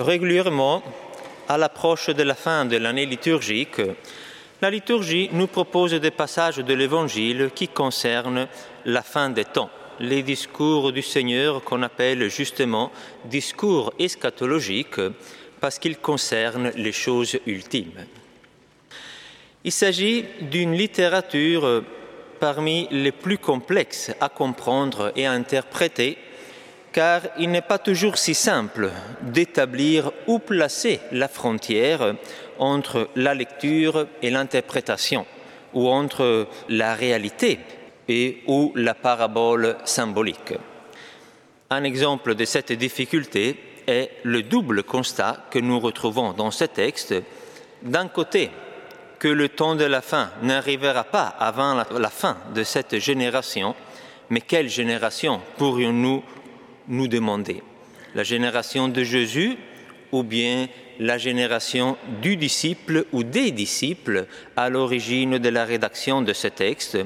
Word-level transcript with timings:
Régulièrement, 0.00 0.82
à 1.46 1.58
l'approche 1.58 2.08
de 2.08 2.22
la 2.22 2.34
fin 2.34 2.64
de 2.64 2.78
l'année 2.78 3.04
liturgique, 3.04 3.82
la 4.62 4.70
liturgie 4.70 5.28
nous 5.32 5.46
propose 5.46 5.92
des 5.92 6.10
passages 6.10 6.56
de 6.56 6.72
l'Évangile 6.72 7.50
qui 7.54 7.68
concernent 7.68 8.48
la 8.86 9.02
fin 9.02 9.28
des 9.28 9.44
temps, 9.44 9.68
les 9.98 10.22
discours 10.22 10.90
du 10.92 11.02
Seigneur 11.02 11.62
qu'on 11.62 11.82
appelle 11.82 12.30
justement 12.30 12.90
discours 13.26 13.92
eschatologiques 13.98 15.02
parce 15.60 15.78
qu'ils 15.78 15.98
concernent 15.98 16.72
les 16.76 16.92
choses 16.92 17.38
ultimes. 17.44 18.06
Il 19.64 19.72
s'agit 19.72 20.24
d'une 20.40 20.72
littérature 20.72 21.84
parmi 22.40 22.88
les 22.90 23.12
plus 23.12 23.36
complexes 23.36 24.12
à 24.18 24.30
comprendre 24.30 25.12
et 25.14 25.26
à 25.26 25.32
interpréter 25.32 26.16
car 26.92 27.22
il 27.38 27.50
n'est 27.50 27.60
pas 27.60 27.78
toujours 27.78 28.18
si 28.18 28.34
simple 28.34 28.90
d'établir 29.22 30.12
où 30.26 30.38
placer 30.38 31.00
la 31.12 31.28
frontière 31.28 32.14
entre 32.58 33.08
la 33.16 33.34
lecture 33.34 34.06
et 34.22 34.30
l'interprétation, 34.30 35.26
ou 35.72 35.88
entre 35.88 36.48
la 36.68 36.94
réalité 36.94 37.60
et 38.08 38.42
ou 38.46 38.72
la 38.74 38.94
parabole 38.94 39.76
symbolique. 39.84 40.54
Un 41.70 41.84
exemple 41.84 42.34
de 42.34 42.44
cette 42.44 42.72
difficulté 42.72 43.56
est 43.86 44.10
le 44.24 44.42
double 44.42 44.82
constat 44.82 45.46
que 45.50 45.58
nous 45.58 45.78
retrouvons 45.78 46.32
dans 46.32 46.50
ce 46.50 46.64
texte. 46.64 47.14
D'un 47.82 48.08
côté, 48.08 48.50
que 49.20 49.28
le 49.28 49.50
temps 49.50 49.76
de 49.76 49.84
la 49.84 50.00
fin 50.00 50.30
n'arrivera 50.42 51.04
pas 51.04 51.26
avant 51.26 51.74
la, 51.74 52.10
fin 52.10 52.38
de 52.54 52.64
cette 52.64 52.98
génération, 52.98 53.76
mais 54.30 54.40
quelle 54.40 54.68
génération 54.68 55.42
pourrions-nous 55.58 56.24
nous 56.90 57.08
demander. 57.08 57.62
La 58.14 58.24
génération 58.24 58.88
de 58.88 59.02
Jésus 59.02 59.56
ou 60.12 60.22
bien 60.22 60.68
la 60.98 61.16
génération 61.16 61.96
du 62.20 62.36
disciple 62.36 63.06
ou 63.12 63.24
des 63.24 63.52
disciples 63.52 64.26
à 64.56 64.68
l'origine 64.68 65.38
de 65.38 65.48
la 65.48 65.64
rédaction 65.64 66.20
de 66.20 66.32
ce 66.32 66.48
texte 66.48 66.98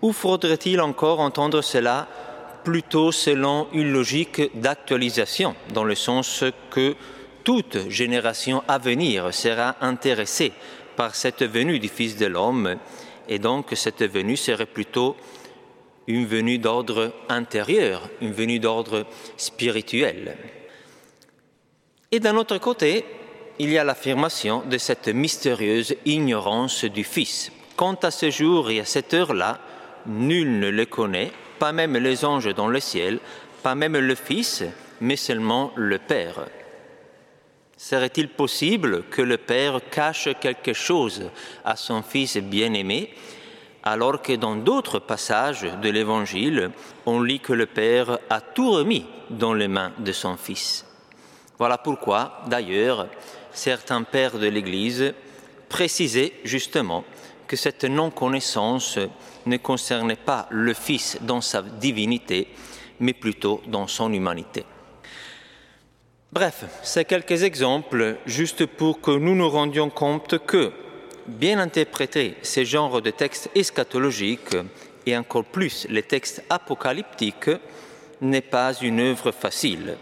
Ou 0.00 0.12
faudrait-il 0.12 0.80
encore 0.80 1.20
entendre 1.20 1.60
cela 1.60 2.08
plutôt 2.64 3.12
selon 3.12 3.68
une 3.72 3.92
logique 3.92 4.42
d'actualisation, 4.60 5.54
dans 5.74 5.84
le 5.84 5.94
sens 5.94 6.44
que 6.70 6.94
toute 7.44 7.88
génération 7.90 8.62
à 8.68 8.78
venir 8.78 9.32
sera 9.32 9.76
intéressée 9.80 10.52
par 10.96 11.14
cette 11.14 11.42
venue 11.42 11.78
du 11.78 11.88
Fils 11.88 12.16
de 12.16 12.26
l'homme, 12.26 12.76
et 13.28 13.38
donc 13.38 13.68
cette 13.74 14.02
venue 14.02 14.36
serait 14.36 14.66
plutôt 14.66 15.16
une 16.08 16.26
venue 16.26 16.58
d'ordre 16.58 17.12
intérieur, 17.28 18.08
une 18.22 18.32
venue 18.32 18.58
d'ordre 18.58 19.06
spirituel. 19.36 20.36
Et 22.10 22.18
d'un 22.18 22.36
autre 22.36 22.56
côté, 22.56 23.04
il 23.58 23.70
y 23.70 23.78
a 23.78 23.84
l'affirmation 23.84 24.62
de 24.62 24.78
cette 24.78 25.08
mystérieuse 25.08 25.94
ignorance 26.06 26.86
du 26.86 27.04
Fils. 27.04 27.52
Quant 27.76 27.98
à 28.02 28.10
ce 28.10 28.30
jour 28.30 28.70
et 28.70 28.80
à 28.80 28.86
cette 28.86 29.12
heure-là, 29.12 29.60
nul 30.06 30.58
ne 30.58 30.70
le 30.70 30.86
connaît, 30.86 31.30
pas 31.58 31.72
même 31.72 31.96
les 31.98 32.24
anges 32.24 32.54
dans 32.54 32.68
le 32.68 32.80
ciel, 32.80 33.20
pas 33.62 33.74
même 33.74 33.98
le 33.98 34.14
Fils, 34.14 34.64
mais 35.02 35.16
seulement 35.16 35.72
le 35.76 35.98
Père. 35.98 36.46
Serait-il 37.76 38.28
possible 38.30 39.04
que 39.10 39.22
le 39.22 39.36
Père 39.36 39.80
cache 39.90 40.30
quelque 40.40 40.72
chose 40.72 41.30
à 41.66 41.76
son 41.76 42.02
Fils 42.02 42.38
bien-aimé 42.38 43.10
alors 43.82 44.20
que 44.22 44.34
dans 44.34 44.56
d'autres 44.56 44.98
passages 44.98 45.66
de 45.82 45.88
l'Évangile, 45.88 46.70
on 47.06 47.20
lit 47.20 47.40
que 47.40 47.52
le 47.52 47.66
Père 47.66 48.18
a 48.28 48.40
tout 48.40 48.70
remis 48.70 49.06
dans 49.30 49.54
les 49.54 49.68
mains 49.68 49.92
de 49.98 50.12
son 50.12 50.36
Fils. 50.36 50.84
Voilà 51.58 51.78
pourquoi, 51.78 52.42
d'ailleurs, 52.46 53.08
certains 53.52 54.02
pères 54.02 54.38
de 54.38 54.46
l'Église 54.46 55.14
précisaient 55.68 56.34
justement 56.44 57.04
que 57.46 57.56
cette 57.56 57.84
non-connaissance 57.84 58.98
ne 59.46 59.56
concernait 59.56 60.16
pas 60.16 60.46
le 60.50 60.74
Fils 60.74 61.18
dans 61.22 61.40
sa 61.40 61.62
divinité, 61.62 62.48
mais 63.00 63.12
plutôt 63.12 63.62
dans 63.66 63.86
son 63.86 64.12
humanité. 64.12 64.64
Bref, 66.30 66.64
c'est 66.82 67.06
quelques 67.06 67.42
exemples 67.42 68.18
juste 68.26 68.66
pour 68.66 69.00
que 69.00 69.12
nous 69.12 69.34
nous 69.34 69.48
rendions 69.48 69.88
compte 69.88 70.44
que 70.44 70.72
bien 71.28 71.58
interpréter 71.58 72.36
ce 72.42 72.64
genre 72.64 73.02
de 73.02 73.10
textes 73.10 73.50
eschatologiques 73.54 74.56
et 75.06 75.16
encore 75.16 75.44
plus 75.44 75.86
les 75.90 76.02
textes 76.02 76.42
apocalyptiques 76.50 77.50
n'est 78.20 78.40
pas 78.40 78.72
une 78.74 79.00
œuvre 79.00 79.30
facile. 79.30 79.96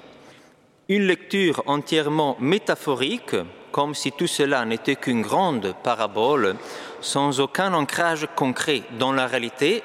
Une 0.89 1.07
lecture 1.07 1.63
entièrement 1.67 2.37
métaphorique, 2.39 3.37
comme 3.73 3.95
si 3.95 4.13
tout 4.13 4.29
cela 4.29 4.65
n'était 4.65 4.97
qu'une 4.97 5.23
grande 5.23 5.75
parabole, 5.83 6.55
sans 7.01 7.41
aucun 7.41 7.75
ancrage 7.75 8.29
concret 8.37 8.83
dans 8.99 9.13
la 9.13 9.27
réalité, 9.27 9.83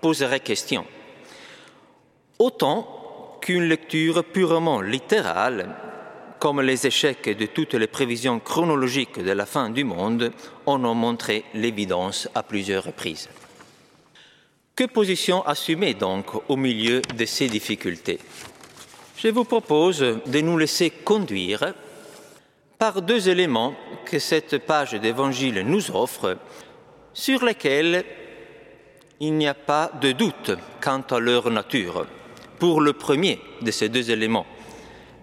poserait 0.00 0.40
question. 0.40 0.86
Autant 2.38 3.38
qu'une 3.40 3.64
lecture 3.64 4.24
purement 4.24 4.80
littérale 4.80 5.76
comme 6.44 6.60
les 6.60 6.86
échecs 6.86 7.34
de 7.38 7.46
toutes 7.46 7.72
les 7.72 7.86
prévisions 7.86 8.38
chronologiques 8.38 9.18
de 9.18 9.30
la 9.30 9.46
fin 9.46 9.70
du 9.70 9.82
monde 9.82 10.30
en 10.66 10.84
ont 10.84 10.94
montré 10.94 11.42
l'évidence 11.54 12.28
à 12.34 12.42
plusieurs 12.42 12.84
reprises. 12.84 13.30
Que 14.76 14.84
position 14.84 15.42
assumer 15.46 15.94
donc 15.94 16.26
au 16.50 16.56
milieu 16.56 17.00
de 17.00 17.24
ces 17.24 17.48
difficultés? 17.48 18.18
Je 19.16 19.28
vous 19.28 19.44
propose 19.44 20.00
de 20.00 20.40
nous 20.42 20.58
laisser 20.58 20.90
conduire 20.90 21.72
par 22.78 23.00
deux 23.00 23.30
éléments 23.30 23.74
que 24.04 24.18
cette 24.18 24.58
page 24.66 24.92
d'Évangile 24.92 25.62
nous 25.64 25.92
offre, 25.92 26.36
sur 27.14 27.42
lesquels 27.42 28.04
il 29.18 29.32
n'y 29.32 29.48
a 29.48 29.54
pas 29.54 29.90
de 29.98 30.12
doute 30.12 30.50
quant 30.82 31.04
à 31.10 31.18
leur 31.20 31.50
nature. 31.50 32.04
Pour 32.58 32.82
le 32.82 32.92
premier 32.92 33.40
de 33.62 33.70
ces 33.70 33.88
deux 33.88 34.10
éléments, 34.10 34.44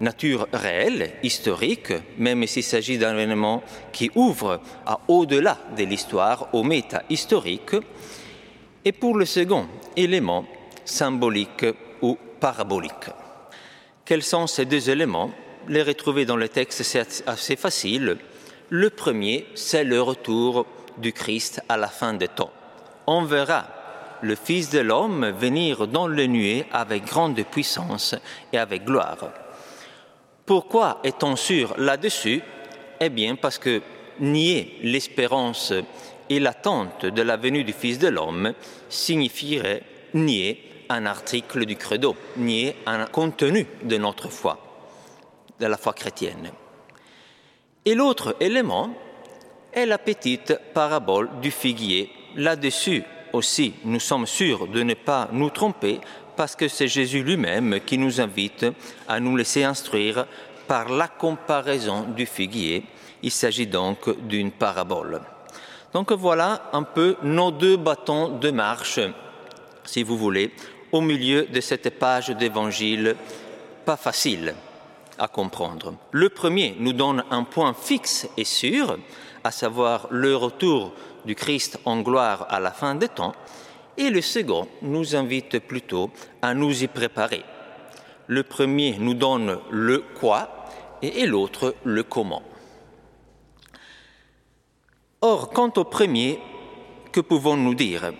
nature 0.02 0.48
réelle, 0.52 1.12
historique, 1.22 1.92
même 2.18 2.46
s'il 2.46 2.62
s'agit 2.62 2.98
d'un 2.98 3.16
événement 3.16 3.62
qui 3.92 4.10
ouvre 4.14 4.60
à 4.84 5.00
au-delà 5.08 5.56
de 5.76 5.84
l'histoire, 5.84 6.48
au 6.52 6.62
méta 6.62 7.02
historique, 7.08 7.76
et 8.84 8.92
pour 8.92 9.16
le 9.16 9.24
second 9.24 9.66
élément, 9.96 10.44
symbolique 10.84 11.66
ou 12.02 12.18
parabolique. 12.40 13.10
Quels 14.04 14.24
sont 14.24 14.46
ces 14.46 14.64
deux 14.64 14.90
éléments? 14.90 15.30
Les 15.68 15.82
retrouver 15.82 16.26
dans 16.26 16.36
le 16.36 16.48
texte, 16.48 16.82
c'est 16.82 17.22
assez 17.26 17.54
facile. 17.54 18.16
Le 18.68 18.90
premier, 18.90 19.46
c'est 19.54 19.84
le 19.84 20.02
retour 20.02 20.66
du 20.98 21.12
Christ 21.12 21.62
à 21.68 21.76
la 21.76 21.86
fin 21.86 22.14
des 22.14 22.28
temps. 22.28 22.50
On 23.06 23.22
verra 23.22 23.66
le 24.22 24.34
Fils 24.34 24.70
de 24.70 24.80
l'homme 24.80 25.30
venir 25.30 25.86
dans 25.86 26.06
le 26.06 26.26
nuée 26.26 26.64
avec 26.72 27.04
grande 27.04 27.40
puissance 27.44 28.14
et 28.52 28.58
avec 28.58 28.84
gloire. 28.84 29.41
Pourquoi 30.44 31.00
est-on 31.04 31.36
sûr 31.36 31.74
là-dessus? 31.78 32.42
Eh 33.00 33.08
bien 33.08 33.36
parce 33.36 33.58
que 33.58 33.80
nier 34.20 34.78
l'espérance 34.82 35.72
et 36.28 36.40
l'attente 36.40 37.06
de 37.06 37.22
la 37.22 37.36
venue 37.36 37.64
du 37.64 37.72
Fils 37.72 37.98
de 37.98 38.08
l'homme 38.08 38.52
signifierait 38.88 39.82
nier 40.14 40.84
un 40.88 41.06
article 41.06 41.64
du 41.64 41.76
credo, 41.76 42.16
nier 42.36 42.76
un 42.86 43.06
contenu 43.06 43.66
de 43.82 43.96
notre 43.96 44.28
foi, 44.28 44.58
de 45.58 45.66
la 45.66 45.76
foi 45.76 45.92
chrétienne. 45.92 46.50
Et 47.84 47.94
l'autre 47.94 48.36
élément 48.40 48.90
est 49.72 49.86
la 49.86 49.98
petite 49.98 50.58
parabole 50.74 51.30
du 51.40 51.50
figuier. 51.50 52.10
Là-dessus 52.36 53.04
aussi, 53.32 53.74
nous 53.84 54.00
sommes 54.00 54.26
sûrs 54.26 54.66
de 54.66 54.82
ne 54.82 54.94
pas 54.94 55.28
nous 55.32 55.50
tromper 55.50 56.00
parce 56.36 56.56
que 56.56 56.68
c'est 56.68 56.88
Jésus 56.88 57.22
lui-même 57.22 57.80
qui 57.80 57.98
nous 57.98 58.20
invite 58.20 58.66
à 59.08 59.20
nous 59.20 59.36
laisser 59.36 59.64
instruire 59.64 60.26
par 60.66 60.88
la 60.88 61.08
comparaison 61.08 62.02
du 62.02 62.26
figuier. 62.26 62.84
Il 63.22 63.30
s'agit 63.30 63.66
donc 63.66 64.08
d'une 64.26 64.50
parabole. 64.50 65.20
Donc 65.92 66.12
voilà 66.12 66.70
un 66.72 66.82
peu 66.82 67.16
nos 67.22 67.50
deux 67.50 67.76
bâtons 67.76 68.38
de 68.38 68.50
marche, 68.50 69.00
si 69.84 70.02
vous 70.02 70.16
voulez, 70.16 70.52
au 70.90 71.00
milieu 71.00 71.44
de 71.44 71.60
cette 71.60 71.98
page 71.98 72.28
d'évangile 72.30 73.16
pas 73.84 73.96
facile 73.96 74.54
à 75.18 75.28
comprendre. 75.28 75.94
Le 76.10 76.28
premier 76.28 76.76
nous 76.78 76.92
donne 76.92 77.24
un 77.30 77.44
point 77.44 77.74
fixe 77.74 78.28
et 78.36 78.44
sûr, 78.44 78.98
à 79.44 79.50
savoir 79.50 80.06
le 80.10 80.36
retour 80.36 80.92
du 81.24 81.34
Christ 81.34 81.78
en 81.84 82.00
gloire 82.00 82.46
à 82.48 82.60
la 82.60 82.70
fin 82.70 82.94
des 82.94 83.08
temps, 83.08 83.34
et 83.96 84.10
le 84.10 84.20
second 84.20 84.68
nous 84.82 85.14
invite 85.14 85.58
plutôt 85.58 86.10
à 86.40 86.54
nous 86.54 86.82
y 86.82 86.88
préparer. 86.88 87.42
Le 88.26 88.42
premier 88.42 88.96
nous 88.98 89.14
donne 89.14 89.58
le 89.70 90.04
quoi 90.18 90.66
et 91.02 91.26
l'autre 91.26 91.74
le 91.84 92.02
comment. 92.02 92.42
Or, 95.20 95.50
quant 95.50 95.72
au 95.76 95.84
premier, 95.84 96.40
que 97.12 97.20
pouvons-nous 97.20 97.74
dire? 97.74 98.12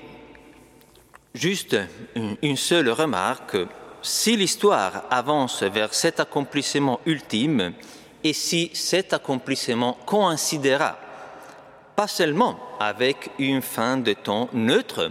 Juste 1.35 1.77
une 2.15 2.57
seule 2.57 2.91
remarque, 2.91 3.57
si 4.03 4.37
l'histoire 4.37 5.05
avance 5.11 5.63
vers 5.63 5.95
cet 5.95 6.21
accomplissement 6.21 7.01
ultime, 7.07 7.73
et 8.25 8.33
si 8.33 8.71
cet 8.75 9.13
accomplissement 9.13 9.99
coïncidera 10.07 10.97
pas 11.97 12.07
seulement 12.07 12.59
avec 12.81 13.31
une 13.39 13.63
fin 13.63 13.97
de 13.97 14.13
temps 14.13 14.49
neutre, 14.53 15.11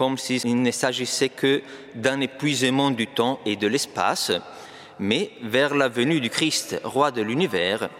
comme 0.00 0.16
s'il 0.16 0.62
ne 0.62 0.70
s'agissait 0.70 1.28
que 1.28 1.60
d'un 1.94 2.22
épuisement 2.22 2.90
du 2.90 3.06
temps 3.06 3.38
et 3.44 3.56
de 3.56 3.66
l'espace, 3.66 4.32
mais 4.98 5.32
vers 5.42 5.74
la 5.74 5.90
venue 5.90 6.22
du 6.22 6.30
Christ, 6.30 6.80
roi 6.84 7.10
de 7.10 7.20
l'univers, 7.20 7.90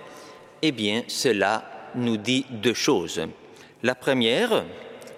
eh 0.62 0.72
bien 0.72 1.02
cela 1.08 1.90
nous 1.94 2.16
dit 2.16 2.46
deux 2.48 2.72
choses. 2.72 3.20
La 3.82 3.94
première, 3.94 4.64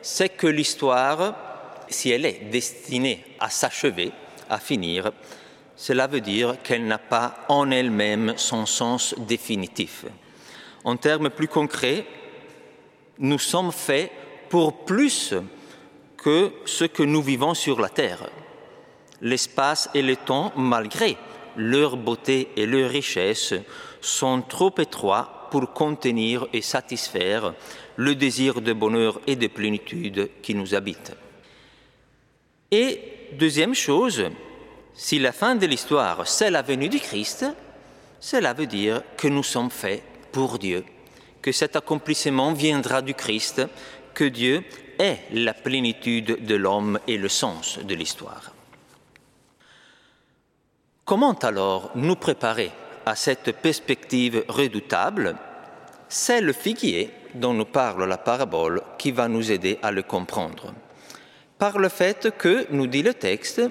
c'est 0.01 0.31
que 0.31 0.49
l'histoire, 0.49 1.37
si 1.89 2.11
elle 2.11 2.27
est 2.27 2.51
destinée 2.51 3.25
à 3.39 3.49
s'achever, 3.49 4.11
à 4.51 4.59
finir, 4.59 5.13
cela 5.77 6.09
veut 6.09 6.21
dire 6.21 6.57
qu'elle 6.65 6.89
n'a 6.89 6.99
pas 6.99 7.45
en 7.49 7.71
elle-même 7.71 8.35
son 8.37 8.67
sens 8.67 9.15
définitif. 9.19 10.05
En 10.83 10.97
termes 10.97 11.31
plus 11.31 11.47
concrets, 11.47 12.05
nous 13.21 13.39
sommes 13.39 13.71
faits 13.71 14.11
pour 14.49 14.85
plus 14.85 15.33
que 16.23 16.53
ce 16.65 16.85
que 16.85 17.03
nous 17.03 17.23
vivons 17.23 17.55
sur 17.55 17.81
la 17.81 17.89
Terre. 17.89 18.31
L'espace 19.21 19.91
et 19.95 20.03
le 20.03 20.17
temps, 20.17 20.53
malgré 20.57 21.17
leur 21.57 21.97
beauté 21.97 22.49
et 22.57 22.67
leur 22.67 22.91
richesse, 22.91 23.55
sont 24.01 24.43
trop 24.43 24.73
étroits 24.79 25.49
pour 25.51 25.73
contenir 25.73 26.47
et 26.53 26.63
satisfaire 26.63 27.55
le 27.97 28.15
désir 28.15 28.61
de 28.61 28.73
bonheur 28.73 29.21
et 29.27 29.37
de 29.37 29.49
plénitude 29.49 30.31
qui 30.43 30.55
nous 30.55 30.75
habite. 30.75 31.13
Et 32.71 32.99
deuxième 33.33 33.75
chose, 33.75 34.25
si 34.95 35.19
la 35.19 35.33
fin 35.33 35.57
de 35.57 35.67
l'histoire, 35.67 36.27
c'est 36.27 36.51
la 36.51 36.63
venue 36.63 36.89
du 36.89 37.01
Christ, 37.01 37.45
cela 38.19 38.55
veut 38.55 38.67
dire 38.67 39.03
que 39.17 39.29
nous 39.29 39.43
sommes 39.43 39.71
faits 39.71 40.03
pour 40.31 40.59
Dieu, 40.59 40.85
que 41.43 41.53
cet 41.53 41.77
accomplissement 41.77 42.53
viendra 42.53 43.03
du 43.03 43.13
Christ, 43.13 43.63
que 44.15 44.25
Dieu 44.25 44.65
est 45.03 45.25
la 45.33 45.53
plénitude 45.53 46.47
de 46.47 46.55
l'homme 46.55 46.99
et 47.09 47.19
le 47.19 47.29
sens 47.29 47.81
de 47.81 47.95
l'histoire. 47.95 48.53
Comment 51.05 51.35
alors 51.35 51.91
nous 51.97 52.15
préparer 52.15 52.71
à 53.05 53.17
cette 53.17 53.51
perspective 53.61 54.45
redoutable? 54.49 55.37
C'est 56.09 56.41
le 56.41 56.53
figuier 56.53 57.11
dont 57.35 57.53
nous 57.53 57.65
parle 57.65 58.05
la 58.05 58.19
parabole 58.19 58.83
qui 58.99 59.11
va 59.11 59.27
nous 59.27 59.51
aider 59.51 59.79
à 59.83 59.91
le 59.91 60.03
comprendre. 60.03 60.73
Par 61.59 61.79
le 61.79 61.89
fait 61.89 62.31
que, 62.39 62.67
nous 62.71 62.87
dit 62.87 63.03
le 63.03 63.15
texte, 63.15 63.63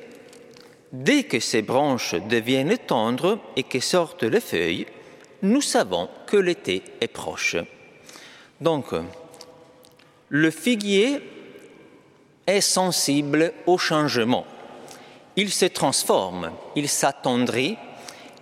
dès 0.91 1.23
que 1.23 1.39
ces 1.39 1.61
branches 1.61 2.15
deviennent 2.15 2.77
tendres 2.77 3.39
et 3.55 3.63
que 3.63 3.79
sortent 3.79 4.23
les 4.23 4.41
feuilles, 4.41 4.87
nous 5.43 5.61
savons 5.61 6.09
que 6.27 6.37
l'été 6.37 6.83
est 6.99 7.07
proche. 7.07 7.55
Donc, 8.59 8.93
le 10.33 10.49
figuier 10.49 11.21
est 12.47 12.61
sensible 12.61 13.51
au 13.67 13.77
changement. 13.77 14.45
Il 15.35 15.51
se 15.51 15.65
transforme, 15.65 16.51
il 16.77 16.87
s'attendrit 16.87 17.77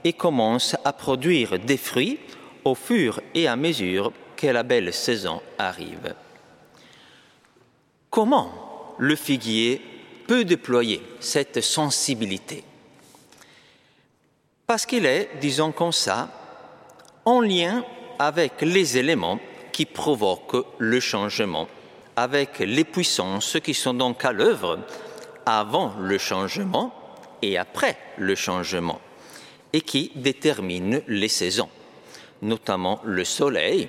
et 0.04 0.14
commence 0.14 0.76
à 0.86 0.94
produire 0.94 1.58
des 1.58 1.78
fruits 1.78 2.20
au 2.64 2.76
fur 2.76 3.20
et 3.34 3.48
à 3.48 3.56
mesure 3.56 4.14
que 4.38 4.46
la 4.46 4.62
belle 4.62 4.94
saison 4.94 5.42
arrive. 5.58 6.14
Comment 8.12 8.96
le 9.00 9.16
figuier 9.16 9.82
peut 10.28 10.46
déployer 10.46 11.02
cette 11.20 11.62
sensibilité? 11.62 12.64
Parce 14.68 14.86
qu'il 14.86 15.08
est, 15.08 15.32
disons 15.42 15.72
comme 15.72 15.92
ça, 15.92 16.30
en 17.26 17.42
lien 17.42 17.84
avec 18.20 18.62
les 18.62 19.00
éléments 19.00 19.40
qui 19.72 19.88
provoquent 19.88 20.68
le 20.78 21.00
changement, 21.00 21.68
avec 22.20 22.60
les 22.60 22.84
puissances 22.84 23.58
qui 23.64 23.74
sont 23.74 23.94
donc 23.94 24.26
à 24.26 24.34
l'œuvre 24.34 24.80
avant 25.46 25.94
le 26.02 26.18
changement 26.18 26.94
et 27.42 27.58
après 27.58 27.98
le 28.18 28.36
changement, 28.36 29.00
et 29.72 29.80
qui 29.80 30.12
déterminent 30.16 31.00
les 31.08 31.30
saisons, 31.30 31.70
notamment 32.42 33.00
le 33.06 33.24
Soleil, 33.24 33.88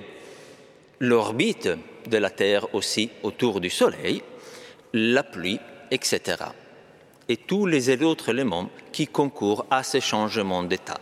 l'orbite 1.01 1.71
de 2.07 2.19
la 2.19 2.31
Terre 2.31 2.73
aussi 2.73 3.11
autour 3.25 3.61
du 3.61 3.69
Soleil, 3.69 4.23
la 4.93 5.25
pluie, 5.25 5.59
etc. 5.91 6.37
Et 7.29 7.37
tous 7.37 7.67
les 7.67 8.01
autres 8.05 8.29
éléments 8.29 8.71
qui 8.93 9.09
concourent 9.09 9.67
à 9.73 9.83
ces 9.83 10.01
changements 10.01 10.63
d'état. 10.63 11.01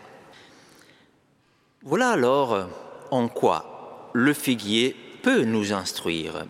Voilà 1.82 2.10
alors 2.12 2.68
en 3.10 3.28
quoi 3.28 4.10
le 4.14 4.32
figuier 4.32 4.96
peut 5.22 5.42
nous 5.42 5.74
instruire. 5.74 6.46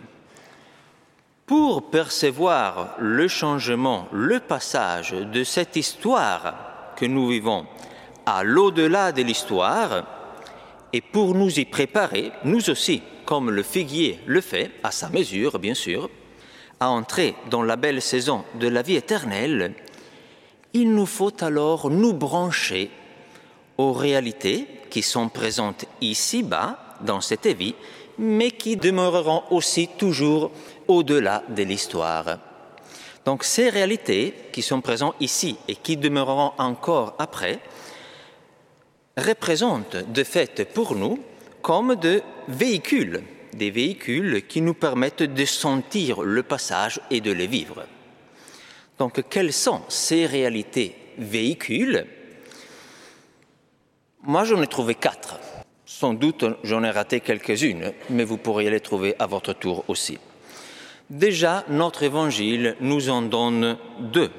Pour 1.48 1.88
percevoir 1.88 2.94
le 2.98 3.26
changement, 3.26 4.06
le 4.12 4.38
passage 4.38 5.12
de 5.12 5.44
cette 5.44 5.76
histoire 5.76 6.92
que 6.94 7.06
nous 7.06 7.28
vivons 7.28 7.64
à 8.26 8.44
l'au-delà 8.44 9.12
de 9.12 9.22
l'histoire, 9.22 10.04
et 10.92 11.00
pour 11.00 11.34
nous 11.34 11.58
y 11.58 11.64
préparer, 11.64 12.32
nous 12.44 12.68
aussi, 12.68 13.00
comme 13.24 13.50
le 13.50 13.62
figuier 13.62 14.20
le 14.26 14.42
fait, 14.42 14.72
à 14.82 14.90
sa 14.90 15.08
mesure 15.08 15.58
bien 15.58 15.72
sûr, 15.72 16.10
à 16.80 16.90
entrer 16.90 17.34
dans 17.50 17.62
la 17.62 17.76
belle 17.76 18.02
saison 18.02 18.44
de 18.60 18.68
la 18.68 18.82
vie 18.82 18.96
éternelle, 18.96 19.72
il 20.74 20.92
nous 20.92 21.06
faut 21.06 21.42
alors 21.42 21.88
nous 21.88 22.12
brancher 22.12 22.90
aux 23.78 23.94
réalités 23.94 24.66
qui 24.90 25.00
sont 25.00 25.30
présentes 25.30 25.86
ici-bas, 26.02 26.78
dans 27.00 27.22
cette 27.22 27.46
vie, 27.46 27.74
mais 28.19 28.50
qui 28.50 28.76
demeureront 28.76 29.44
aussi 29.50 29.88
toujours 29.97 30.50
au-delà 30.87 31.43
de 31.49 31.62
l'histoire. 31.62 32.38
Donc 33.25 33.44
ces 33.44 33.69
réalités 33.69 34.35
qui 34.53 34.62
sont 34.62 34.81
présentes 34.81 35.17
ici 35.20 35.56
et 35.69 35.76
qui 35.76 35.97
demeureront 35.97 36.53
encore 36.59 37.15
après 37.19 37.61
représentent 39.17 39.97
de 39.97 40.25
fait 40.25 40.65
pour 40.73 40.94
nous 40.94 41.19
comme 41.62 41.97
de 41.97 42.23
véhicules, 42.49 43.23
des 43.53 43.70
véhicules 43.70 44.47
qui 44.47 44.62
nous 44.62 44.75
permettent 44.75 45.23
de 45.23 45.44
sentir 45.44 46.23
le 46.23 46.43
passage 46.43 47.00
et 47.11 47.20
de 47.20 47.32
les 47.32 47.47
vivre. 47.47 47.85
Donc, 48.99 49.29
quelles 49.29 49.53
sont 49.53 49.82
ces 49.88 50.26
réalités 50.26 50.97
véhicules? 51.19 52.06
Moi, 54.23 54.44
j'en 54.44 54.62
ai 54.62 54.67
trouvé 54.67 54.94
quatre. 54.94 55.38
Sans 56.00 56.14
doute, 56.14 56.44
j'en 56.62 56.84
ai 56.84 56.92
raté 56.92 57.18
quelques-unes, 57.18 57.93
mais 58.10 58.22
vous 58.22 58.36
pourriez 58.36 58.70
les 58.70 58.78
trouver 58.78 59.17
à 59.19 59.26
votre 59.26 59.52
tour 59.52 59.82
aussi. 59.88 60.17
Déjà, 61.10 61.64
notre 61.70 62.05
évangile 62.05 62.76
nous 62.81 63.10
en 63.10 63.20
donne 63.20 63.76
deux. 63.98 64.31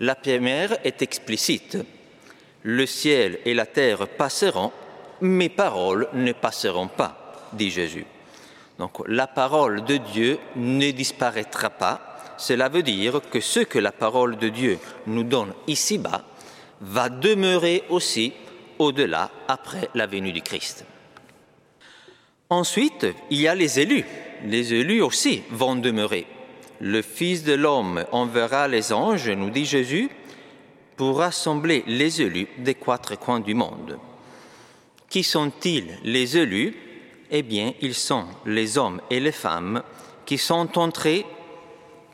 La 0.00 0.14
première 0.14 0.76
est 0.84 1.00
explicite. 1.00 1.78
Le 2.62 2.84
ciel 2.84 3.38
et 3.46 3.54
la 3.54 3.64
terre 3.64 4.06
passeront, 4.06 4.70
mes 5.22 5.48
paroles 5.48 6.08
ne 6.12 6.32
passeront 6.32 6.88
pas, 6.88 7.48
dit 7.54 7.70
Jésus. 7.70 8.04
Donc 8.78 9.02
la 9.08 9.26
parole 9.26 9.84
de 9.84 9.96
Dieu 9.96 10.38
ne 10.56 10.90
disparaîtra 10.90 11.70
pas. 11.70 12.34
Cela 12.36 12.68
veut 12.68 12.82
dire 12.82 13.22
que 13.30 13.40
ce 13.40 13.60
que 13.60 13.78
la 13.78 13.92
parole 13.92 14.36
de 14.36 14.50
Dieu 14.50 14.78
nous 15.06 15.24
donne 15.24 15.54
ici-bas 15.66 16.22
va 16.82 17.08
demeurer 17.08 17.82
aussi 17.88 18.34
au-delà 18.82 19.30
après 19.48 19.88
la 19.94 20.06
venue 20.06 20.32
du 20.32 20.42
Christ. 20.42 20.84
Ensuite, 22.50 23.06
il 23.30 23.40
y 23.40 23.48
a 23.48 23.54
les 23.54 23.80
élus. 23.80 24.04
Les 24.44 24.74
élus 24.74 25.00
aussi 25.00 25.42
vont 25.50 25.76
demeurer. 25.76 26.26
Le 26.80 27.00
Fils 27.00 27.44
de 27.44 27.54
l'homme 27.54 28.04
enverra 28.10 28.66
les 28.66 28.92
anges, 28.92 29.30
nous 29.30 29.50
dit 29.50 29.64
Jésus, 29.64 30.10
pour 30.96 31.18
rassembler 31.18 31.84
les 31.86 32.20
élus 32.20 32.48
des 32.58 32.74
quatre 32.74 33.16
coins 33.16 33.40
du 33.40 33.54
monde. 33.54 33.98
Qui 35.08 35.22
sont-ils 35.22 35.98
les 36.02 36.36
élus? 36.36 36.74
Eh 37.30 37.42
bien, 37.42 37.72
ils 37.80 37.94
sont 37.94 38.26
les 38.44 38.76
hommes 38.76 39.00
et 39.10 39.20
les 39.20 39.32
femmes 39.32 39.82
qui 40.26 40.38
sont 40.38 40.78
entrés 40.78 41.24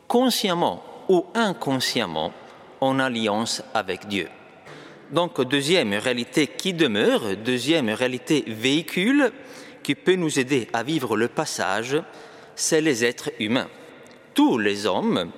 consciemment 0.06 0.82
ou 1.08 1.26
inconsciemment 1.34 2.32
en 2.80 2.98
alliance 3.00 3.62
avec 3.74 4.06
Dieu. 4.06 4.28
Donc, 5.10 5.40
deuxième 5.40 5.94
réalité 5.94 6.46
qui 6.46 6.74
demeure, 6.74 7.36
deuxième 7.36 7.88
réalité 7.88 8.44
véhicule 8.46 9.32
qui 9.82 9.94
peut 9.94 10.16
nous 10.16 10.38
aider 10.38 10.68
à 10.72 10.82
vivre 10.82 11.16
le 11.16 11.28
passage, 11.28 11.96
c'est 12.54 12.82
les 12.82 13.04
êtres 13.04 13.30
humains. 13.38 13.68
Tous 14.34 14.58
les 14.58 14.84
hommes, 14.84 15.30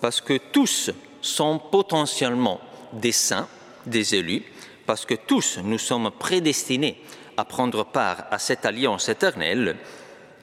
parce 0.00 0.20
que 0.20 0.38
tous 0.52 0.90
sont 1.22 1.58
potentiellement 1.58 2.60
des 2.92 3.12
saints, 3.12 3.48
des 3.86 4.14
élus, 4.14 4.42
parce 4.84 5.06
que 5.06 5.14
tous 5.14 5.58
nous 5.64 5.78
sommes 5.78 6.10
prédestinés 6.10 7.00
à 7.38 7.46
prendre 7.46 7.84
part 7.84 8.26
à 8.30 8.38
cette 8.38 8.66
alliance 8.66 9.08
éternelle, 9.08 9.76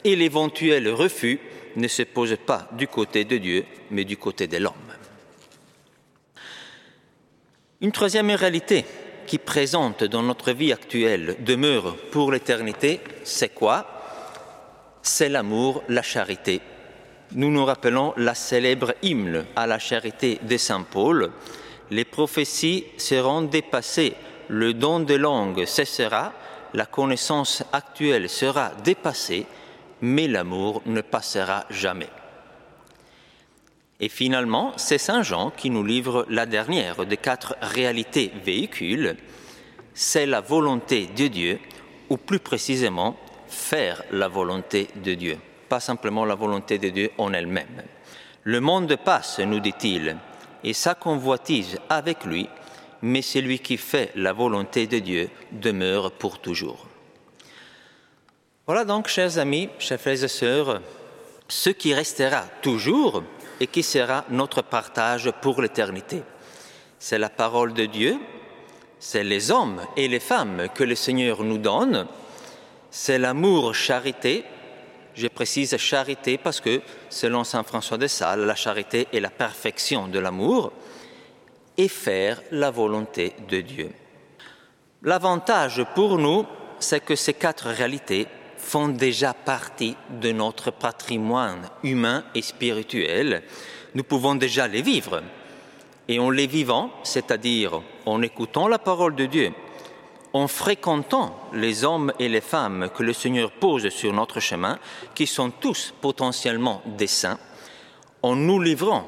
et 0.04 0.16
l'éventuel 0.16 0.90
refus 0.90 1.40
ne 1.76 1.88
se 1.88 2.02
pose 2.02 2.36
pas 2.46 2.68
du 2.74 2.88
côté 2.88 3.26
de 3.26 3.38
Dieu, 3.38 3.66
mais 3.92 4.04
du 4.04 4.18
côté 4.18 4.48
de 4.48 4.58
l'homme. 4.58 4.74
Une 7.84 7.92
troisième 7.92 8.30
réalité 8.30 8.86
qui 9.26 9.40
présente 9.40 10.04
dans 10.04 10.22
notre 10.22 10.52
vie 10.52 10.72
actuelle 10.72 11.38
demeure 11.40 11.96
pour 12.12 12.32
l'éternité, 12.32 13.02
c'est 13.24 13.56
quoi? 13.56 13.88
C'est 15.02 15.30
l'amour, 15.30 15.82
la 15.90 16.04
charité. 16.04 16.62
Nous 17.32 17.50
nous 17.50 17.66
rappelons 17.66 18.14
la 18.18 18.36
célèbre 18.36 18.94
hymne 19.02 19.46
à 19.56 19.66
la 19.66 19.80
charité 19.80 20.40
de 20.44 20.58
Saint 20.58 20.84
Paul. 20.84 21.32
Les 21.90 22.06
prophéties 22.06 22.86
seront 23.00 23.42
dépassées, 23.42 24.14
le 24.48 24.76
don 24.76 25.00
de 25.00 25.16
langue 25.16 25.66
cessera, 25.66 26.34
la 26.76 26.86
connaissance 26.86 27.64
actuelle 27.74 28.30
sera 28.30 28.74
dépassée, 28.84 29.48
mais 30.02 30.28
l'amour 30.28 30.84
ne 30.86 31.02
passera 31.02 31.66
jamais. 31.72 32.10
Et 34.04 34.10
finalement, 34.10 34.74
c'est 34.78 34.98
Saint 34.98 35.22
Jean 35.22 35.52
qui 35.52 35.70
nous 35.70 35.84
livre 35.84 36.26
la 36.28 36.48
dernière 36.48 37.06
des 37.06 37.18
quatre 37.18 37.56
réalités 37.62 38.32
véhicules. 38.44 39.16
C'est 39.94 40.26
la 40.26 40.42
volonté 40.42 41.08
de 41.16 41.28
Dieu, 41.28 41.60
ou 42.10 42.18
plus 42.18 42.40
précisément, 42.40 43.16
faire 43.48 44.04
la 44.12 44.28
volonté 44.28 44.88
de 44.96 45.14
Dieu, 45.14 45.38
pas 45.70 45.80
simplement 45.80 46.26
la 46.26 46.34
volonté 46.34 46.80
de 46.80 46.90
Dieu 46.90 47.12
en 47.20 47.32
elle-même. 47.32 47.84
Le 48.44 48.60
monde 48.60 48.96
passe, 48.96 49.38
nous 49.40 49.60
dit-il, 49.60 50.18
et 50.64 50.74
sa 50.74 50.96
convoitise 50.96 51.78
avec 51.88 52.26
lui, 52.26 52.50
mais 53.04 53.22
celui 53.22 53.60
qui 53.60 53.78
fait 53.78 54.12
la 54.16 54.34
volonté 54.34 54.88
de 54.88 54.98
Dieu 54.98 55.30
demeure 55.52 56.12
pour 56.12 56.40
toujours. 56.40 56.88
Voilà 58.66 58.84
donc, 58.84 59.08
chers 59.10 59.38
amis, 59.38 59.70
chers 59.78 60.02
frères 60.02 60.24
et 60.24 60.28
sœurs, 60.28 60.82
ce 61.48 61.70
qui 61.70 61.94
restera 61.94 62.46
toujours 62.62 63.24
et 63.62 63.68
qui 63.68 63.84
sera 63.84 64.26
notre 64.32 64.64
partage 64.64 65.32
pour 65.40 65.62
l'éternité. 65.62 66.24
C'est 66.98 67.20
la 67.20 67.30
parole 67.30 67.74
de 67.74 67.86
Dieu, 67.86 68.18
c'est 68.98 69.24
les 69.24 69.52
hommes 69.52 69.82
et 69.96 70.08
les 70.08 70.20
femmes 70.20 70.68
que 70.74 70.84
le 70.84 70.96
Seigneur 70.96 71.44
nous 71.44 71.60
donne, 71.60 72.08
c'est 72.90 73.20
l'amour 73.20 73.76
charité. 73.76 74.44
Je 75.14 75.28
précise 75.28 75.78
charité 75.78 76.40
parce 76.40 76.60
que, 76.60 76.82
selon 77.12 77.44
Saint 77.44 77.62
François 77.62 78.00
de 78.00 78.08
Sales, 78.08 78.46
la 78.46 78.56
charité 78.56 79.08
est 79.14 79.20
la 79.20 79.30
perfection 79.30 80.08
de 80.08 80.18
l'amour 80.18 80.74
et 81.78 81.88
faire 81.88 82.42
la 82.50 82.72
volonté 82.72 83.36
de 83.48 83.62
Dieu. 83.62 83.92
L'avantage 85.04 85.86
pour 85.94 86.18
nous, 86.18 86.48
c'est 86.80 87.06
que 87.06 87.16
ces 87.16 87.36
quatre 87.36 87.68
réalités 87.68 88.28
font 88.62 88.90
déjà 88.90 89.34
partie 89.34 89.96
de 90.22 90.32
notre 90.32 90.72
patrimoine 90.72 91.68
humain 91.84 92.24
et 92.36 92.42
spirituel. 92.42 93.44
Nous 93.96 94.04
pouvons 94.04 94.36
déjà 94.36 94.68
les 94.68 94.82
vivre. 94.82 95.22
Et 96.08 96.20
en 96.20 96.30
les 96.30 96.48
vivant, 96.48 96.92
c'est-à-dire 97.04 97.82
en 98.06 98.22
écoutant 98.22 98.68
la 98.68 98.80
parole 98.80 99.16
de 99.16 99.26
Dieu, 99.26 99.52
en 100.34 100.48
fréquentant 100.48 101.38
les 101.54 101.84
hommes 101.84 102.14
et 102.20 102.30
les 102.30 102.42
femmes 102.42 102.90
que 102.96 103.04
le 103.04 103.14
Seigneur 103.14 103.52
pose 103.52 103.90
sur 103.90 104.14
notre 104.14 104.40
chemin, 104.40 104.80
qui 105.16 105.28
sont 105.28 105.52
tous 105.52 105.94
potentiellement 106.00 106.82
des 106.86 107.08
saints, 107.08 107.40
en 108.22 108.36
nous 108.36 108.62
livrant 108.62 109.06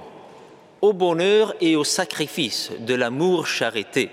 au 0.81 0.91
bonheur 0.91 1.53
et 1.62 1.77
au 1.77 1.86
sacrifice 1.86 2.72
de 2.79 2.93
l'amour 2.93 3.48
charité, 3.48 4.10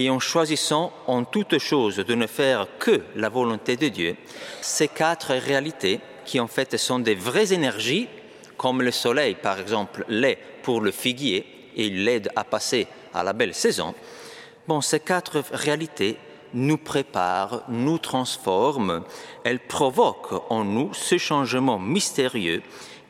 et 0.00 0.08
en 0.08 0.18
choisissant 0.18 0.94
en 1.06 1.24
toute 1.24 1.58
chose 1.58 1.96
de 1.96 2.14
ne 2.14 2.26
faire 2.26 2.66
que 2.78 3.02
la 3.16 3.28
volonté 3.28 3.76
de 3.76 3.88
Dieu, 3.88 4.16
ces 4.62 4.88
quatre 4.88 5.34
réalités 5.34 6.00
qui 6.24 6.40
en 6.40 6.46
fait 6.46 6.78
sont 6.78 7.00
des 7.00 7.14
vraies 7.14 7.52
énergies, 7.52 8.08
comme 8.56 8.80
le 8.80 8.92
soleil 8.92 9.34
par 9.34 9.60
exemple 9.60 10.06
l'est 10.08 10.38
pour 10.62 10.80
le 10.80 10.90
figuier 10.90 11.44
et 11.76 11.90
l'aide 11.90 12.30
à 12.34 12.44
passer 12.44 12.86
à 13.12 13.22
la 13.22 13.34
belle 13.34 13.52
saison, 13.52 13.94
bon, 14.66 14.80
ces 14.80 15.00
quatre 15.00 15.42
réalités 15.52 16.16
nous 16.54 16.78
préparent, 16.78 17.64
nous 17.68 17.98
transforment, 17.98 19.04
elles 19.44 19.60
provoquent 19.60 20.50
en 20.50 20.64
nous 20.64 20.94
ce 20.94 21.18
changement 21.18 21.78
mystérieux 21.78 22.62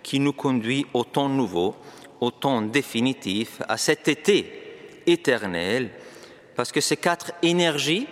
qui 0.03 0.19
nous 0.19 0.33
conduit 0.33 0.87
au 0.93 1.05
temps 1.05 1.29
nouveau, 1.29 1.77
au 2.21 2.33
temps 2.33 2.63
définitif, 2.63 3.63
à 3.69 3.77
cet 3.77 4.09
été 4.09 5.03
éternel 5.07 5.91
parce 6.61 6.73
que 6.73 6.83
ces 6.83 6.99
quatre 6.99 7.33
énergies 7.41 8.07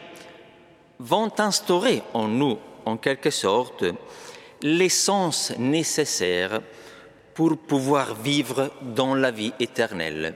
vont 0.98 1.30
instaurer 1.38 2.02
en 2.14 2.28
nous, 2.28 2.58
en 2.86 2.96
quelque 2.96 3.28
sorte, 3.28 3.84
l'essence 4.62 5.52
nécessaire 5.58 6.62
pour 7.34 7.58
pouvoir 7.58 8.14
vivre 8.14 8.70
dans 8.80 9.14
la 9.14 9.32
vie 9.32 9.52
éternelle. 9.60 10.34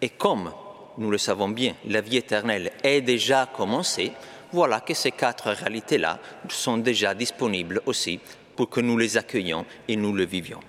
Et 0.00 0.10
comme 0.10 0.52
nous 0.98 1.10
le 1.10 1.18
savons 1.18 1.48
bien, 1.48 1.74
la 1.86 2.00
vie 2.00 2.18
éternelle 2.18 2.70
est 2.84 3.00
déjà 3.00 3.46
commencée, 3.52 4.12
voilà 4.52 4.78
que 4.78 4.94
ces 4.94 5.10
quatre 5.10 5.50
réalités-là 5.50 6.20
sont 6.48 6.78
déjà 6.78 7.12
disponibles 7.12 7.82
aussi 7.86 8.20
pour 8.54 8.70
que 8.70 8.80
nous 8.80 8.96
les 8.96 9.16
accueillions 9.16 9.66
et 9.88 9.96
nous 9.96 10.12
le 10.12 10.26
vivions. 10.26 10.60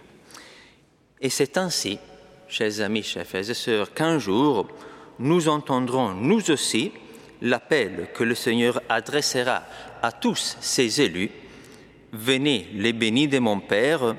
Et 1.21 1.29
c'est 1.29 1.55
ainsi, 1.55 1.99
chers 2.47 2.81
amis, 2.81 3.03
chers 3.03 3.27
frères 3.27 3.47
et 3.47 3.53
sœurs, 3.53 3.93
qu'un 3.93 4.17
jour, 4.17 4.65
nous 5.19 5.49
entendrons 5.49 6.13
nous 6.13 6.49
aussi 6.49 6.91
l'appel 7.41 8.07
que 8.13 8.23
le 8.23 8.35
Seigneur 8.35 8.81
adressera 8.89 9.63
à 10.01 10.11
tous 10.11 10.57
ses 10.59 11.01
élus. 11.01 11.31
Venez 12.11 12.67
les 12.73 12.93
bénis 12.93 13.27
de 13.27 13.39
mon 13.39 13.59
Père, 13.59 14.15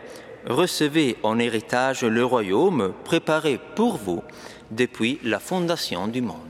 recevez 0.47 1.17
en 1.23 1.39
héritage 1.39 2.03
le 2.03 2.25
royaume 2.25 2.93
préparé 3.05 3.59
pour 3.75 3.97
vous 3.97 4.23
depuis 4.71 5.19
la 5.25 5.39
fondation 5.39 6.07
du 6.07 6.23
monde. 6.23 6.50